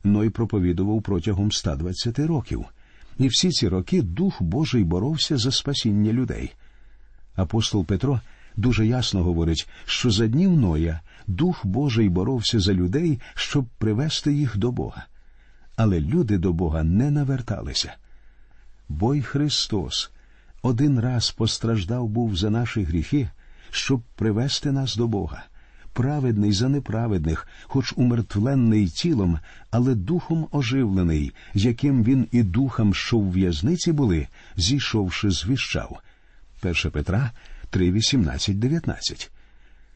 Ной 0.04 0.30
проповідував 0.30 1.02
протягом 1.02 1.52
120 1.52 2.18
років, 2.18 2.64
і 3.18 3.28
всі 3.28 3.50
ці 3.50 3.68
роки 3.68 4.02
Дух 4.02 4.42
Божий 4.42 4.84
боровся 4.84 5.36
за 5.36 5.52
спасіння 5.52 6.12
людей. 6.12 6.54
Апостол 7.36 7.84
Петро 7.84 8.20
дуже 8.56 8.86
ясно 8.86 9.22
говорить, 9.22 9.68
що 9.84 10.10
за 10.10 10.26
днів 10.26 10.50
Ноя 10.50 11.00
Дух 11.26 11.66
Божий 11.66 12.08
боровся 12.08 12.60
за 12.60 12.74
людей, 12.74 13.20
щоб 13.34 13.66
привести 13.78 14.32
їх 14.32 14.56
до 14.56 14.72
Бога. 14.72 15.06
Але 15.76 16.00
люди 16.00 16.38
до 16.38 16.52
Бога 16.52 16.82
не 16.82 17.10
наверталися. 17.10 17.94
Бо 18.88 19.14
й 19.14 19.22
Христос 19.22 20.10
один 20.62 21.00
раз 21.00 21.30
постраждав 21.30 22.08
був 22.08 22.36
за 22.36 22.50
наші 22.50 22.82
гріхи, 22.82 23.28
щоб 23.70 24.02
привести 24.16 24.72
нас 24.72 24.96
до 24.96 25.06
Бога 25.08 25.44
праведний 25.94 26.52
за 26.52 26.68
неправедних, 26.68 27.48
хоч 27.62 27.92
умертвлений 27.96 28.88
тілом, 28.88 29.38
але 29.70 29.94
духом 29.94 30.48
оживлений, 30.50 31.32
яким 31.54 32.04
він 32.04 32.28
і 32.32 32.42
духом, 32.42 32.94
що 32.94 33.18
в 33.18 33.32
в'язниці 33.32 33.92
були, 33.92 34.28
зійшовши, 34.56 35.30
звіщав. 35.30 36.00
1 36.62 36.90
Петра 36.90 37.30
3, 37.70 37.92
18, 37.92 38.58
19. 38.58 39.30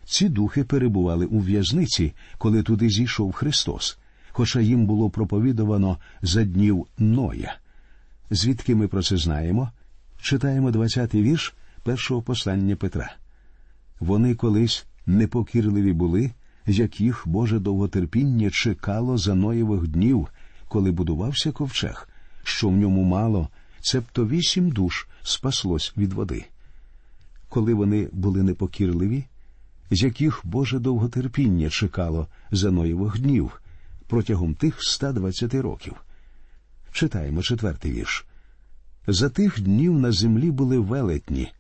Ці 0.05 0.29
духи 0.29 0.65
перебували 0.65 1.27
у 1.27 1.39
в'язниці, 1.39 2.13
коли 2.39 2.63
туди 2.63 2.89
зійшов 2.89 3.33
Христос, 3.33 3.99
хоча 4.39 4.61
їм 4.61 4.87
було 4.87 5.11
проповідувано 5.11 5.99
за 6.23 6.45
днів 6.45 6.87
Ноя. 6.99 7.57
Звідки 8.31 8.75
ми 8.75 8.89
про 8.89 9.03
це 9.03 9.17
знаємо? 9.17 9.71
Читаємо 10.21 10.71
20-й 10.71 11.23
вірш 11.23 11.55
першого 11.83 12.23
послання 12.23 12.77
Петра. 12.77 13.17
Вони 14.01 14.35
колись 14.35 14.87
непокірливі 15.07 15.93
були, 15.93 16.31
як 16.67 17.01
їх 17.01 17.23
Боже 17.27 17.59
довготерпіння 17.59 18.51
чекало 18.51 19.19
за 19.19 19.35
Ноєвих 19.35 19.89
днів, 19.89 20.29
коли 20.69 20.91
будувався 20.91 21.53
ковчег, 21.53 22.09
що 22.43 22.69
в 22.69 22.77
ньому 22.77 23.03
мало, 23.03 23.49
цебто 23.81 24.27
вісім 24.27 24.71
душ 24.71 25.07
спаслось 25.23 25.93
від 25.97 26.13
води. 26.13 26.45
Коли 27.49 27.75
вони 27.75 28.09
були 28.13 28.43
непокірливі, 28.43 29.25
з 29.91 30.03
яких 30.03 30.41
Боже 30.45 30.79
довготерпіння 30.79 31.71
чекало 31.71 32.27
за 32.51 32.71
Ноєвих 32.71 33.21
днів 33.21 33.61
протягом 34.09 34.55
тих 34.55 34.83
120 34.83 35.55
років. 35.55 35.95
Читаємо 36.93 37.43
четвертий 37.43 37.93
вірш. 37.93 38.27
За 39.07 39.29
тих 39.29 39.61
днів 39.61 39.99
на 39.99 40.13
землі 40.13 40.51
були 40.51 40.79
велетні, 40.79 41.53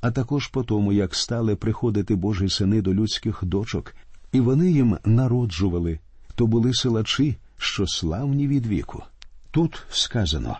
а 0.00 0.10
також 0.10 0.46
по 0.46 0.62
тому, 0.62 0.92
як 0.92 1.14
стали 1.14 1.56
приходити 1.56 2.14
Божі 2.14 2.48
сини 2.48 2.82
до 2.82 2.94
людських 2.94 3.38
дочок, 3.42 3.94
і 4.32 4.40
вони 4.40 4.70
їм 4.70 4.98
народжували, 5.04 5.98
то 6.34 6.46
були 6.46 6.74
силачі, 6.74 7.36
що 7.58 7.86
славні 7.86 8.48
від 8.48 8.66
віку. 8.66 9.02
Тут 9.50 9.82
сказано 9.90 10.56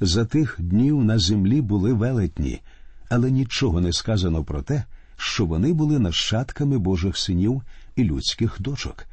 за 0.00 0.24
тих 0.24 0.56
днів 0.58 1.04
на 1.04 1.18
землі 1.18 1.60
були 1.60 1.92
велетні, 1.92 2.60
але 3.08 3.30
нічого 3.30 3.80
не 3.80 3.92
сказано 3.92 4.44
про 4.44 4.62
те, 4.62 4.84
що 5.16 5.46
вони 5.46 5.72
були 5.72 5.98
нащадками 5.98 6.78
Божих 6.78 7.18
синів 7.18 7.62
і 7.96 8.04
людських 8.04 8.56
дочок. 8.60 9.06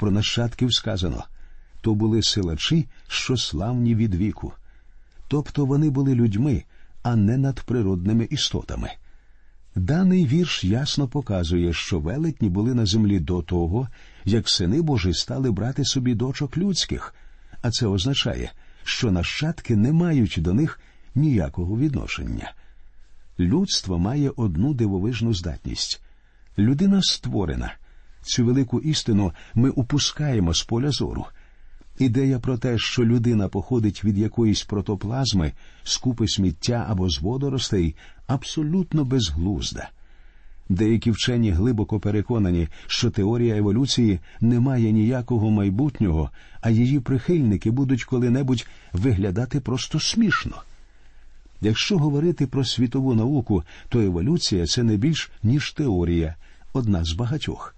Про 0.00 0.10
нащадків 0.10 0.72
сказано 0.72 1.24
то 1.80 1.94
були 1.94 2.22
силачі, 2.22 2.88
що 3.08 3.36
славні 3.36 3.94
від 3.94 4.14
віку. 4.14 4.52
Тобто 5.28 5.66
вони 5.66 5.90
були 5.90 6.14
людьми, 6.14 6.64
а 7.02 7.16
не 7.16 7.38
надприродними 7.38 8.24
істотами. 8.24 8.90
Даний 9.74 10.26
вірш 10.26 10.64
ясно 10.64 11.08
показує, 11.08 11.72
що 11.72 12.00
велетні 12.00 12.48
були 12.48 12.74
на 12.74 12.86
землі 12.86 13.20
до 13.20 13.42
того, 13.42 13.88
як 14.24 14.48
сини 14.48 14.82
Божі 14.82 15.14
стали 15.14 15.50
брати 15.50 15.84
собі 15.84 16.14
дочок 16.14 16.56
людських, 16.56 17.14
а 17.62 17.70
це 17.70 17.86
означає, 17.86 18.52
що 18.84 19.10
нащадки 19.10 19.76
не 19.76 19.92
мають 19.92 20.38
до 20.38 20.54
них 20.54 20.80
ніякого 21.14 21.78
відношення. 21.78 22.52
Людство 23.38 23.98
має 23.98 24.30
одну 24.36 24.74
дивовижну 24.74 25.34
здатність 25.34 26.02
людина 26.58 27.02
створена. 27.02 27.72
Цю 28.22 28.44
велику 28.44 28.80
істину 28.80 29.32
ми 29.54 29.70
упускаємо 29.70 30.54
з 30.54 30.62
поля 30.62 30.90
зору. 30.90 31.26
Ідея 31.98 32.38
про 32.38 32.58
те, 32.58 32.78
що 32.78 33.04
людина 33.04 33.48
походить 33.48 34.04
від 34.04 34.18
якоїсь 34.18 34.62
протоплазми, 34.62 35.52
скупи 35.84 36.28
сміття 36.28 36.86
або 36.88 37.10
з 37.10 37.20
водоростей, 37.20 37.94
абсолютно 38.26 39.04
безглузда. 39.04 39.88
Деякі 40.68 41.10
вчені 41.10 41.50
глибоко 41.50 42.00
переконані, 42.00 42.68
що 42.86 43.10
теорія 43.10 43.56
еволюції 43.56 44.20
не 44.40 44.60
має 44.60 44.92
ніякого 44.92 45.50
майбутнього, 45.50 46.30
а 46.60 46.70
її 46.70 47.00
прихильники 47.00 47.70
будуть 47.70 48.04
коли-небудь 48.04 48.66
виглядати 48.92 49.60
просто 49.60 50.00
смішно. 50.00 50.62
Якщо 51.60 51.98
говорити 51.98 52.46
про 52.46 52.64
світову 52.64 53.14
науку, 53.14 53.62
то 53.88 54.00
еволюція 54.00 54.66
це 54.66 54.82
не 54.82 54.96
більш 54.96 55.30
ніж 55.42 55.72
теорія, 55.72 56.34
одна 56.72 57.04
з 57.04 57.12
багатьох. 57.12 57.74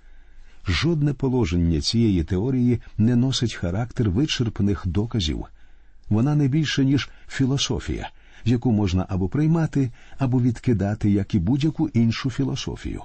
Жодне 0.69 1.13
положення 1.15 1.81
цієї 1.81 2.25
теорії 2.25 2.81
не 2.99 3.17
носить 3.17 3.55
характер 3.55 4.11
вичерпних 4.11 4.83
доказів. 4.87 5.45
Вона 6.09 6.35
не 6.35 6.49
більше, 6.49 6.85
ніж 6.85 7.11
філософія, 7.29 8.11
яку 8.45 8.73
можна 8.73 9.07
або 9.09 9.29
приймати, 9.29 9.91
або 10.19 10.41
відкидати, 10.41 11.11
як 11.11 11.35
і 11.35 11.39
будь-яку 11.39 11.89
іншу 11.89 12.31
філософію. 12.31 13.03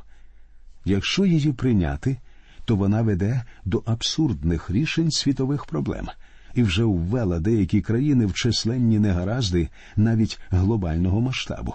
Якщо 0.85 1.25
її 1.25 1.53
прийняти, 1.53 2.17
то 2.65 2.75
вона 2.75 3.01
веде 3.01 3.43
до 3.65 3.83
абсурдних 3.85 4.69
рішень 4.69 5.11
світових 5.11 5.65
проблем 5.65 6.07
і 6.55 6.63
вже 6.63 6.83
ввела 6.83 7.39
деякі 7.39 7.81
країни 7.81 8.25
в 8.25 8.33
численні 8.33 8.99
негаразди 8.99 9.69
навіть 9.95 10.39
глобального 10.49 11.21
масштабу. 11.21 11.73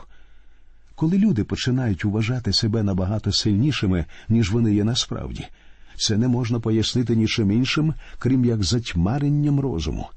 Коли 0.94 1.18
люди 1.18 1.44
починають 1.44 2.04
вважати 2.04 2.52
себе 2.52 2.82
набагато 2.82 3.32
сильнішими, 3.32 4.04
ніж 4.28 4.50
вони 4.50 4.74
є 4.74 4.84
насправді, 4.84 5.46
це 5.96 6.16
не 6.16 6.28
можна 6.28 6.60
пояснити 6.60 7.16
нічим 7.16 7.50
іншим, 7.50 7.94
крім 8.18 8.44
як 8.44 8.64
затьмаренням 8.64 9.60
розуму. 9.60 10.08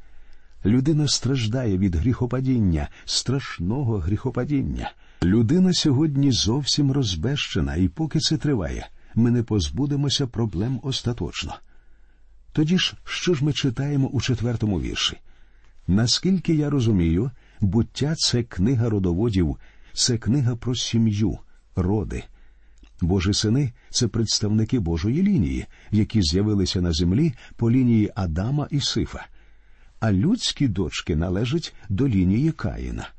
Людина 0.66 1.08
страждає 1.08 1.78
від 1.78 1.96
гріхопадіння, 1.96 2.88
страшного 3.06 3.98
гріхопадіння. 3.98 4.92
Людина 5.24 5.74
сьогодні 5.74 6.32
зовсім 6.32 6.92
розбещена, 6.92 7.76
і 7.76 7.88
поки 7.88 8.20
це 8.20 8.38
триває, 8.38 8.88
ми 9.16 9.32
не 9.32 9.44
позбудемося 9.44 10.28
проблем 10.28 10.80
остаточно. 10.84 11.56
Тоді 12.52 12.78
ж, 12.78 12.96
що 13.06 13.34
ж 13.34 13.46
ми 13.46 13.54
читаємо 13.54 14.08
у 14.08 14.22
четвертому 14.22 14.82
вірші? 14.82 15.18
Наскільки 15.88 16.54
я 16.54 16.70
розумію, 16.70 17.32
буття 17.62 18.16
це 18.16 18.44
книга 18.44 18.90
родоводів, 18.90 19.58
це 19.94 20.18
книга 20.18 20.56
про 20.56 20.76
сім'ю, 20.76 21.38
роди. 21.76 22.24
Божі 23.02 23.34
сини 23.34 23.72
це 23.90 24.08
представники 24.08 24.80
Божої 24.80 25.24
лінії, 25.24 25.66
які 25.92 26.22
з'явилися 26.22 26.82
на 26.82 26.92
землі 26.92 27.34
по 27.56 27.72
лінії 27.72 28.12
Адама 28.16 28.68
і 28.72 28.82
Сифа, 28.82 29.26
а 30.00 30.12
людські 30.12 30.68
дочки 30.68 31.16
належать 31.16 31.74
до 31.90 32.08
лінії 32.08 32.52
Каїна. 32.52 33.10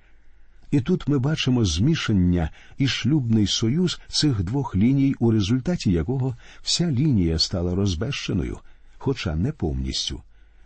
І 0.70 0.80
тут 0.80 1.08
ми 1.08 1.18
бачимо 1.18 1.64
змішання 1.64 2.50
і 2.78 2.88
шлюбний 2.88 3.46
союз 3.46 4.00
цих 4.08 4.42
двох 4.42 4.76
ліній, 4.76 5.14
у 5.18 5.30
результаті 5.30 5.92
якого 5.92 6.36
вся 6.62 6.90
лінія 6.90 7.38
стала 7.38 7.74
розбещеною, 7.74 8.58
хоча 8.98 9.36
не 9.36 9.52
повністю. 9.52 10.22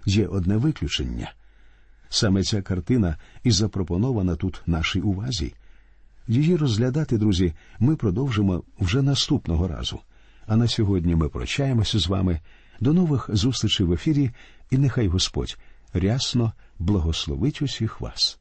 Є 0.07 0.27
одне 0.27 0.57
виключення. 0.57 1.33
Саме 2.09 2.42
ця 2.42 2.62
картина 2.62 3.16
і 3.44 3.51
запропонована 3.51 4.37
тут 4.37 4.62
нашій 4.66 5.01
увазі. 5.01 5.55
Її 6.31 6.57
розглядати, 6.57 7.19
друзі, 7.19 7.53
ми 7.79 7.97
продовжимо 7.97 8.62
вже 8.81 9.03
наступного 9.03 9.69
разу. 9.69 10.01
А 10.47 10.57
на 10.57 10.69
сьогодні 10.69 11.14
ми 11.16 11.29
прощаємося 11.29 11.99
з 11.99 12.07
вами. 12.07 12.40
До 12.81 12.93
нових 12.93 13.31
зустрічей 13.33 13.87
в 13.87 13.93
ефірі, 13.93 14.31
і 14.71 14.79
нехай 14.79 15.09
Господь 15.09 15.59
рясно 15.93 16.53
благословить 16.79 17.62
усіх 17.62 18.01
вас. 18.01 18.39